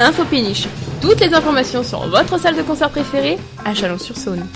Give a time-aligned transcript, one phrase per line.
[0.00, 0.68] Info Péniche.
[1.02, 4.46] Toutes les informations sur votre salle de concert préférée à Chalon-sur-Saône.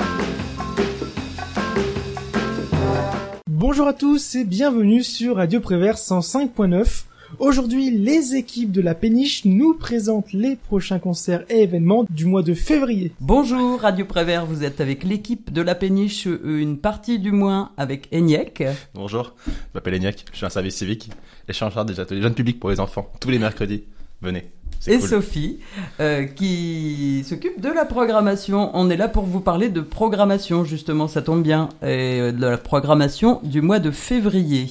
[3.49, 7.07] Bonjour à tous et bienvenue sur Radio Prévert 105.9.
[7.41, 12.43] Aujourd'hui, les équipes de la Péniche nous présentent les prochains concerts et événements du mois
[12.45, 13.11] de février.
[13.19, 18.09] Bonjour Radio Prévert, vous êtes avec l'équipe de la Péniche, une partie du moins avec
[18.13, 18.63] Eniec.
[18.95, 21.11] Bonjour, je m'appelle Eniec, je suis un service civique
[21.49, 23.83] et je suis en charge des ateliers jeunes publics pour les enfants, tous les mercredis.
[24.21, 24.53] Venez.
[24.87, 25.59] Et Sophie,
[26.01, 28.71] euh, qui s'occupe de la programmation.
[28.75, 32.47] On est là pour vous parler de programmation, justement, ça tombe bien, et euh, de
[32.47, 34.69] la programmation du mois de février.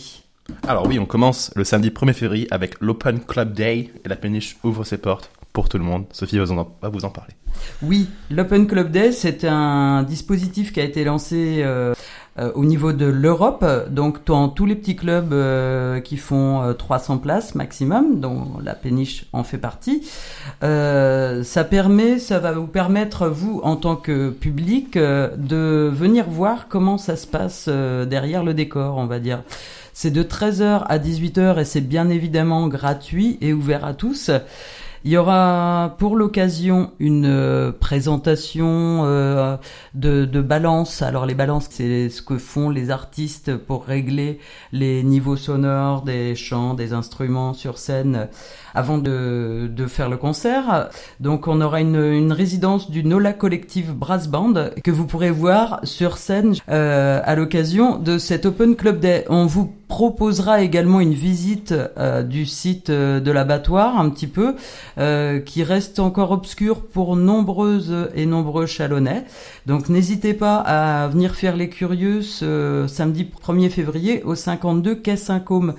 [0.68, 4.58] Alors oui, on commence le samedi 1er février avec l'Open Club Day et la péniche
[4.64, 6.06] ouvre ses portes pour tout le monde.
[6.12, 7.34] Sophie va vous en, va vous en parler.
[7.82, 11.94] Oui, l'Open Club Day, c'est un dispositif qui a été lancé euh,
[12.40, 17.18] euh, au niveau de l'Europe, donc dans tous les petits clubs euh, qui font 300
[17.18, 20.04] places maximum, dont la péniche en fait partie.
[20.62, 26.98] ça permet, ça va vous permettre, vous, en tant que public, de venir voir comment
[26.98, 29.44] ça se passe derrière le décor, on va dire.
[29.94, 34.32] C'est de 13h à 18h et c'est bien évidemment gratuit et ouvert à tous.
[35.04, 39.58] Il y aura pour l'occasion une euh, présentation euh,
[39.96, 41.02] de, de balances.
[41.02, 44.38] Alors les balances, c'est ce que font les artistes pour régler
[44.72, 48.28] les niveaux sonores des chants, des instruments sur scène
[48.76, 50.90] avant de, faire le concert.
[51.20, 55.80] Donc on aura une, une résidence du Nola Collective Brass Band que vous pourrez voir
[55.84, 59.26] sur scène euh, à l'occasion de cet Open Club Day.
[59.30, 59.48] On
[59.92, 64.56] proposera également une visite euh, du site euh, de l'abattoir un petit peu
[64.98, 69.26] euh, qui reste encore obscur pour nombreuses et nombreux chalonnais.
[69.66, 75.18] Donc n'hésitez pas à venir faire les curieux ce samedi 1er février au 52 quai
[75.18, 75.74] Saint-Côme.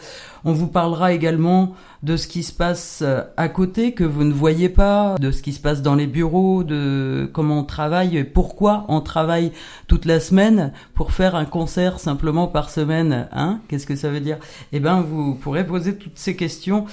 [0.44, 1.72] On vous parlera également
[2.02, 5.42] de ce qui se passe euh, à côté que vous ne voyez pas, de ce
[5.42, 9.52] qui se passe dans les bureaux, de comment on travaille pourquoi on travaille
[9.86, 13.28] toute la semaine pour faire un concert simplement par semaine.
[13.32, 14.38] Hein Qu'est-ce que ça veut dire?
[14.72, 16.86] Eh ben, vous pourrez poser toutes ces questions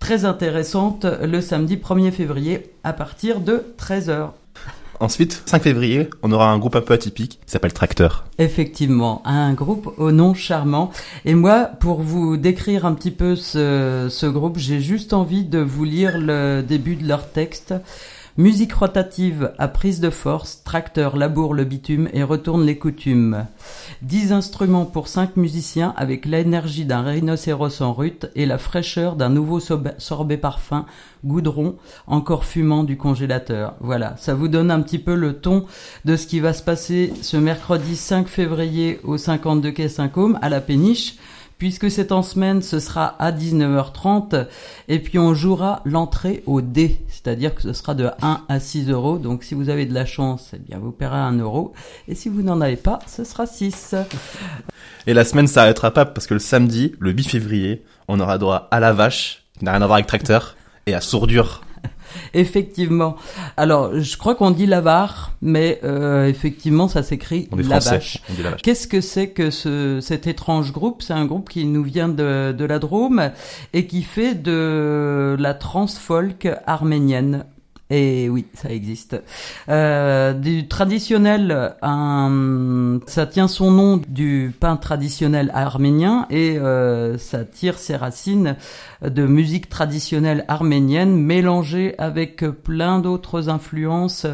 [0.00, 4.30] très intéressantes le samedi 1er février à partir de 13h.
[5.00, 8.24] Ensuite, 5 février, on aura un groupe un peu atypique qui s'appelle Tracteur.
[8.38, 10.90] Effectivement, un groupe au nom charmant.
[11.24, 15.60] Et moi, pour vous décrire un petit peu ce, ce groupe, j'ai juste envie de
[15.60, 17.74] vous lire le début de leur texte.
[18.38, 23.46] Musique rotative à prise de force, tracteur laboure le bitume et retourne les coutumes.
[24.00, 29.28] Dix instruments pour cinq musiciens avec l'énergie d'un rhinocéros en rute et la fraîcheur d'un
[29.28, 30.86] nouveau sorbet parfum,
[31.24, 33.74] goudron, encore fumant du congélateur.
[33.80, 35.66] Voilà, ça vous donne un petit peu le ton
[36.04, 40.48] de ce qui va se passer ce mercredi 5 février au 52 quai Saint-Côme à
[40.48, 41.16] la péniche
[41.58, 44.46] puisque c'est en semaine, ce sera à 19h30,
[44.88, 48.90] et puis on jouera l'entrée au dé, c'est-à-dire que ce sera de 1 à 6
[48.90, 51.72] euros, donc si vous avez de la chance, eh bien vous paierez 1 euro,
[52.06, 53.96] et si vous n'en avez pas, ce sera 6.
[55.06, 58.68] Et la semaine s'arrêtera pas, parce que le samedi, le 8 février, on aura droit
[58.70, 61.62] à la vache, qui n'a rien à voir avec tracteur, et à sourdure.
[62.34, 63.16] Effectivement.
[63.56, 68.22] Alors, je crois qu'on dit l'avare, mais euh, effectivement, ça s'écrit la vache.
[68.62, 71.02] Qu'est-ce que c'est que ce, cet étrange groupe?
[71.02, 73.30] C'est un groupe qui nous vient de, de la Drôme
[73.72, 77.44] et qui fait de la trans-folk arménienne.
[77.90, 79.16] Et oui, ça existe.
[79.70, 87.46] Euh, du traditionnel, un, ça tient son nom du pain traditionnel arménien et euh, ça
[87.46, 88.56] tire ses racines
[89.02, 94.26] de musique traditionnelle arménienne mélangée avec plein d'autres influences,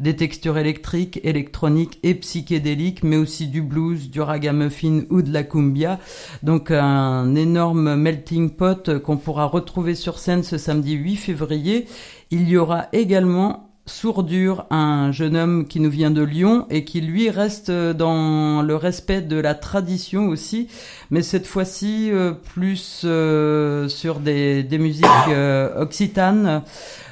[0.00, 5.44] des textures électriques, électroniques et psychédéliques, mais aussi du blues, du ragamuffin ou de la
[5.44, 6.00] cumbia.
[6.42, 11.86] Donc un énorme melting pot qu'on pourra retrouver sur scène ce samedi 8 février
[12.30, 17.00] il y aura également Sourdure, un jeune homme qui nous vient de Lyon et qui
[17.00, 20.66] lui reste dans le respect de la tradition aussi,
[21.12, 26.64] mais cette fois-ci euh, plus euh, sur des, musiques euh, occitanes.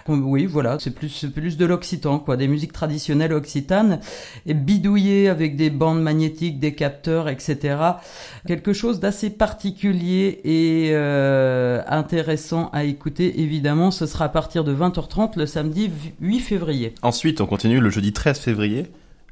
[0.09, 4.01] Oui, voilà, c'est plus, plus de l'occitan, quoi, des musiques traditionnelles occitanes,
[4.47, 7.77] et bidouillées avec des bandes magnétiques, des capteurs, etc.
[8.47, 14.75] Quelque chose d'assez particulier et euh, intéressant à écouter, évidemment, ce sera à partir de
[14.75, 15.91] 20h30 le samedi
[16.21, 16.95] 8 février.
[17.03, 18.87] Ensuite, on continue le jeudi 13 février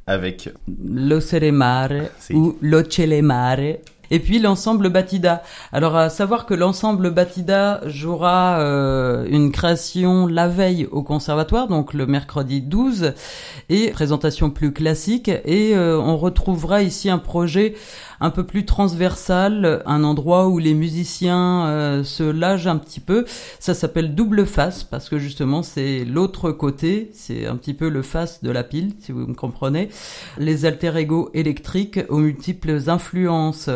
[0.07, 0.51] avec
[0.85, 1.21] Lo
[1.53, 2.83] Mare ou Lo
[3.23, 3.77] Mare
[4.13, 5.43] et puis l'ensemble Batida.
[5.73, 11.95] Alors à savoir que l'ensemble Batida jouera euh, une création la veille au conservatoire, donc
[11.95, 13.15] le mercredi 12,
[13.71, 15.31] et présentation plus classique.
[15.47, 17.75] Et euh, on retrouvera ici un projet
[18.23, 23.25] un peu plus transversal, un endroit où les musiciens euh, se lâchent un petit peu.
[23.59, 28.03] Ça s'appelle double face parce que justement c'est l'autre côté, c'est un petit peu le
[28.03, 29.89] face de la pile, si vous me comprenez.
[30.39, 33.71] Les alter ego électriques aux multiples influences.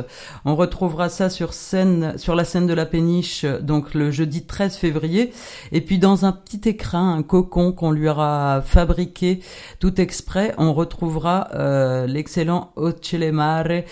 [0.45, 4.77] On retrouvera ça sur scène, sur la scène de la péniche, donc le jeudi 13
[4.77, 5.33] février.
[5.73, 9.41] Et puis dans un petit écrin, un cocon qu'on lui aura fabriqué
[9.81, 13.83] tout exprès, on retrouvera euh, l'excellent Ocelemare,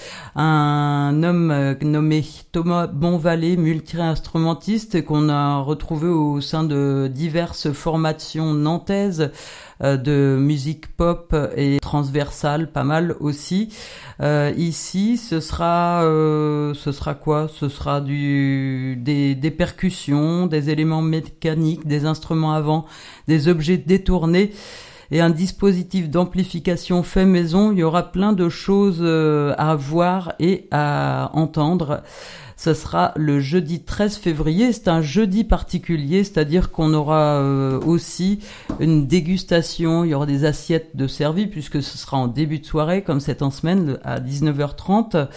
[1.22, 9.30] homme euh, nommé Thomas Bonvalet, multi-instrumentiste qu'on a retrouvé au sein de diverses formations nantaises
[9.82, 13.74] euh, de musique pop et transversale, pas mal aussi.
[14.20, 17.48] Euh, ici, ce sera, ce sera quoi?
[17.48, 22.84] Ce sera du des, des percussions, des éléments mécaniques, des instruments avant,
[23.28, 24.52] des objets détournés
[25.10, 27.72] et un dispositif d'amplification fait maison.
[27.72, 32.02] Il y aura plein de choses euh, à voir et à entendre.
[32.56, 34.72] Ce sera le jeudi 13 février.
[34.72, 38.40] C'est un jeudi particulier, c'est-à-dire qu'on aura euh, aussi
[38.80, 40.04] une dégustation.
[40.04, 43.20] Il y aura des assiettes de servis puisque ce sera en début de soirée, comme
[43.20, 45.28] c'est en semaine, à 19h30.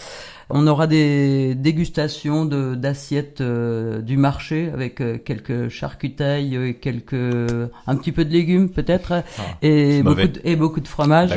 [0.50, 7.14] On aura des dégustations de d'assiettes euh, du marché avec euh, quelques charcutailles, et quelques
[7.14, 11.32] un petit peu de légumes peut-être Ah, et de, et beaucoup de fromage.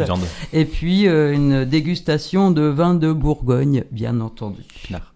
[0.53, 4.63] Et puis euh, une dégustation de vin de Bourgogne, bien entendu.
[4.85, 5.13] Pinard.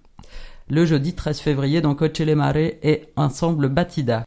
[0.71, 4.25] Le jeudi 13 février, donc Ocele Mare et Ensemble Batida.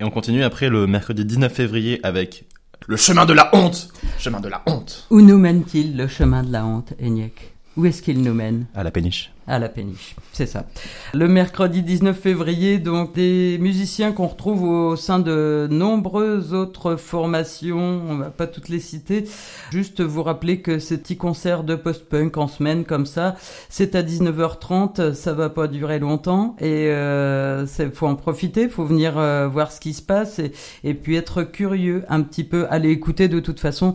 [0.00, 2.46] Et on continue après le mercredi 19 février avec
[2.86, 3.88] le chemin de la honte.
[4.18, 5.06] Chemin de la honte.
[5.10, 8.66] Où nous mène-t-il le chemin de la honte, Eniek Où est-ce qu'il nous mène?
[8.74, 9.32] À la péniche.
[9.48, 10.64] À la péniche, c'est ça.
[11.12, 18.00] Le mercredi 19 février, donc des musiciens qu'on retrouve au sein de nombreuses autres formations,
[18.08, 19.24] on va pas toutes les citer,
[19.70, 23.34] juste vous rappeler que ces petits concerts de post-punk en semaine comme ça,
[23.68, 29.18] c'est à 19h30, ça va pas durer longtemps et euh, faut en profiter, faut venir
[29.18, 30.52] euh, voir ce qui se passe et,
[30.84, 33.94] et puis être curieux un petit peu, aller écouter de toute façon.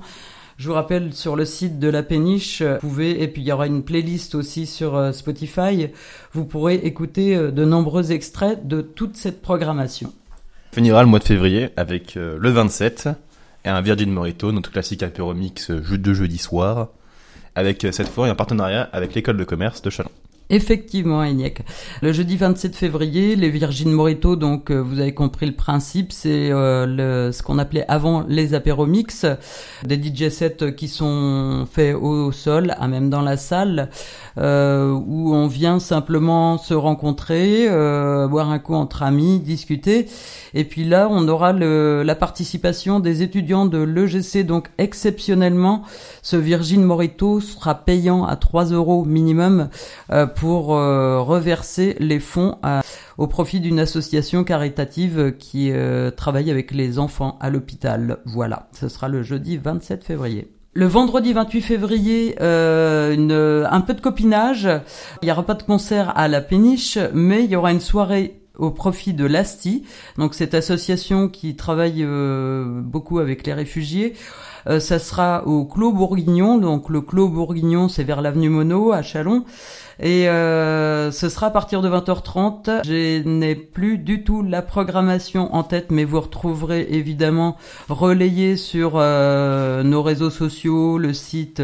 [0.60, 3.48] Je vous rappelle sur le site de la péniche, euh, vous pouvez et puis il
[3.48, 5.88] y aura une playlist aussi sur euh, Spotify.
[6.34, 10.12] Vous pourrez écouter euh, de nombreux extraits de toute cette programmation.
[10.74, 13.08] On finira le mois de février avec le 27
[13.64, 16.90] et un Virgin Morito, notre classique apéro mix jeu de jeudi soir,
[17.56, 20.12] avec cette fois un partenariat avec l'école de commerce de Chalon.
[20.51, 21.62] Effectivement, Eniek.
[22.01, 26.51] Le jeudi 27 février, les Virgin Morito, donc euh, vous avez compris le principe, c'est
[26.51, 29.28] euh, ce qu'on appelait avant les apéromix,
[29.86, 33.92] des DJ sets qui sont faits au sol, à même dans la salle,
[34.40, 40.07] euh, où on vient simplement se rencontrer, euh, boire un coup entre amis, discuter.
[40.56, 45.84] Et puis là, on aura le, la participation des étudiants de l'EGC, donc exceptionnellement,
[46.24, 49.69] ce Virgin Morito sera payant à 3 euros minimum
[50.12, 52.82] euh, pour euh, reverser les fonds à-
[53.18, 58.20] au profit d'une association caritative qui euh, travaille avec les enfants à l'hôpital.
[58.26, 60.48] Voilà, ce sera le jeudi 27 février.
[60.74, 63.32] Le vendredi 28 février, euh, une,
[63.70, 64.70] un peu de copinage.
[65.22, 68.36] Il n'y aura pas de concert à la péniche, mais il y aura une soirée
[68.58, 69.84] au profit de l'ASTI,
[70.18, 74.14] donc cette association qui travaille euh, beaucoup avec les réfugiés.
[74.68, 79.02] Euh, ça sera au Clos Bourguignon, donc le Clos Bourguignon c'est vers l'avenue Monod à
[79.02, 79.46] Chalon.
[80.01, 82.86] Et euh, ce sera à partir de 20h30.
[82.86, 87.57] Je n'ai plus du tout la programmation en tête, mais vous retrouverez évidemment
[87.90, 91.62] relayé sur euh, nos réseaux sociaux, le site.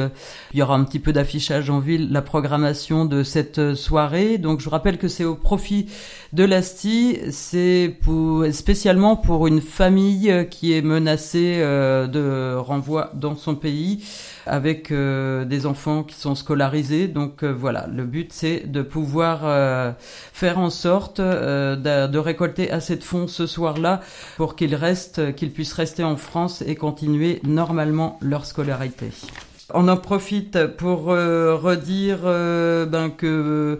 [0.53, 4.38] Il y aura un petit peu d'affichage en ville, la programmation de cette soirée.
[4.38, 5.88] Donc je rappelle que c'est au profit
[6.33, 7.19] de l'ASTI.
[7.31, 7.95] C'est
[8.51, 14.03] spécialement pour une famille qui est menacée euh, de renvoi dans son pays
[14.45, 17.07] avec euh, des enfants qui sont scolarisés.
[17.07, 22.71] Donc euh, voilà, le but c'est de pouvoir euh, faire en sorte de, de récolter
[22.71, 24.01] assez de fonds ce soir-là
[24.37, 29.11] pour qu'ils restent, qu'ils puissent rester en France et continuer normalement leur scolarité.
[29.73, 33.79] On en profite pour euh, redire euh, ben, que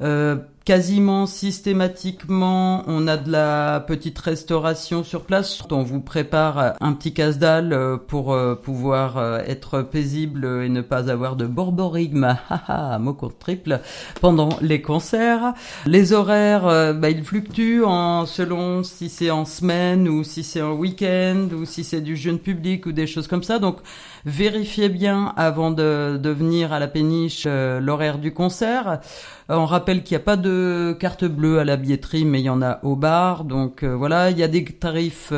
[0.00, 5.62] euh, quasiment systématiquement, on a de la petite restauration sur place.
[5.70, 10.80] On vous prépare un petit casse-dalle euh, pour euh, pouvoir euh, être paisible et ne
[10.80, 13.80] pas avoir de borborigme, haha, mot contre triple,
[14.20, 15.54] pendant les concerts.
[15.86, 20.72] Les horaires, bah, ils fluctuent en, selon si c'est en semaine ou si c'est en
[20.72, 23.60] week-end ou si c'est du jeune public ou des choses comme ça.
[23.60, 23.78] Donc,
[24.26, 29.00] vérifiez bien avant de, de venir à la péniche euh, l'horaire du concert.
[29.48, 32.50] on rappelle qu'il n'y a pas de carte bleue à la billetterie, mais il y
[32.50, 33.44] en a au bar.
[33.44, 35.32] Donc voilà, il y a des tarifs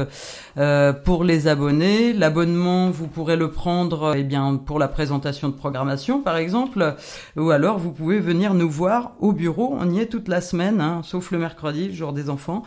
[1.05, 2.15] pour les abonnés.
[2.15, 6.95] L'abonnement, vous pourrez le prendre eh bien pour la présentation de programmation, par exemple,
[7.37, 9.77] ou alors vous pouvez venir nous voir au bureau.
[9.79, 12.63] On y est toute la semaine, hein, sauf le mercredi, jour des enfants.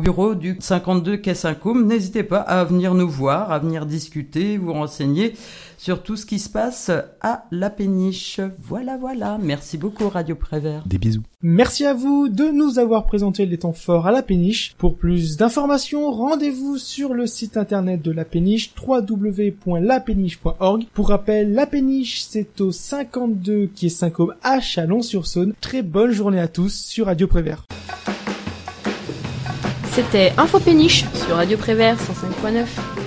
[0.00, 1.86] Au bureau du 52 Quai Saint-Côme.
[1.86, 5.34] N'hésitez pas à venir nous voir, à venir discuter, vous renseigner
[5.76, 8.40] sur tout ce qui se passe à la péniche.
[8.60, 9.38] Voilà, voilà.
[9.40, 10.82] Merci beaucoup Radio Prévert.
[10.86, 11.22] Des bisous.
[11.40, 14.74] Merci à vous de nous avoir présenté les temps forts à la péniche.
[14.76, 20.84] Pour plus d'informations, rendez-vous sur le site internet de la péniche www.lapéniche.org.
[20.92, 25.54] Pour rappel, la péniche c'est au 52 qui est 5 à Chalon-sur-Saône.
[25.60, 27.64] Très bonne journée à tous sur Radio Prévert.
[29.92, 32.97] C'était Info Péniche sur Radio Prévert 105.9.